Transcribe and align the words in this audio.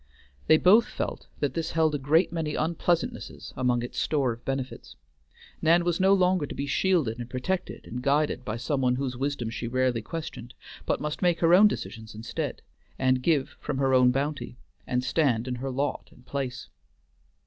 They 0.47 0.57
both 0.57 0.87
felt 0.87 1.27
that 1.41 1.53
this 1.53 1.73
held 1.73 1.93
a 1.93 1.99
great 1.99 2.31
many 2.33 2.55
unpleasantnesses 2.55 3.53
among 3.55 3.83
its 3.83 3.99
store 3.99 4.31
of 4.33 4.43
benefits. 4.43 4.95
Nan 5.61 5.83
was 5.85 5.99
no 5.99 6.11
longer 6.11 6.47
to 6.47 6.55
be 6.55 6.65
shielded 6.65 7.19
and 7.19 7.29
protected 7.29 7.85
and 7.85 8.01
guided 8.01 8.43
by 8.43 8.57
some 8.57 8.81
one 8.81 8.95
whose 8.95 9.15
wisdom 9.15 9.51
she 9.51 9.67
rarely 9.67 10.01
questioned, 10.01 10.55
but 10.87 11.01
must 11.01 11.21
make 11.21 11.39
her 11.41 11.53
own 11.53 11.67
decisions 11.67 12.15
instead, 12.15 12.63
and 12.97 13.21
give 13.21 13.49
from 13.59 13.77
her 13.77 13.93
own 13.93 14.09
bounty, 14.09 14.57
and 14.87 15.03
stand 15.03 15.47
in 15.47 15.53
her 15.53 15.69
lot 15.69 16.07
and 16.09 16.25
place. 16.25 16.69